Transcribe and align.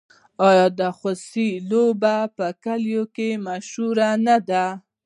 آیا 0.47 0.65
د 0.79 0.81
خوسي 0.97 1.49
لوبه 1.69 2.15
په 2.37 2.47
کلیو 2.63 3.03
کې 3.15 3.29
مشهوره 3.47 4.09
نه 4.25 4.37
ده؟ 4.49 4.65